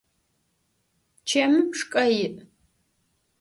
Чэмым 1.29 1.67
шкӏэ 1.77 2.05
иӏ. 2.23 2.35